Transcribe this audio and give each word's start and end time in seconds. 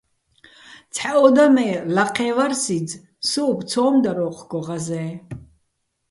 ცჰ̦ა 0.93 1.11
ო 1.25 1.27
და 1.35 1.45
მე́, 1.55 1.73
ლაჴეჼ 1.95 2.29
ვარ 2.37 2.53
სიძ, 2.63 2.89
სოუბო̆ 3.29 3.65
ცო́მ 3.69 3.95
დარ 4.03 4.19
ო́ჴგო 4.27 4.59
ღაზეჼ. 4.67 5.05